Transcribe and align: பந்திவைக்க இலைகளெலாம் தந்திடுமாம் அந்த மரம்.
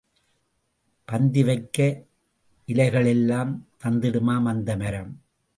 பந்திவைக்க 1.11 2.05
இலைகளெலாம் 2.67 3.53
தந்திடுமாம் 3.83 4.43
அந்த 4.43 4.75
மரம். 4.75 5.21